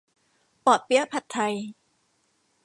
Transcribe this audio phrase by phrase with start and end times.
[0.61, 1.55] เปาะเปี๊ยะผัดไทย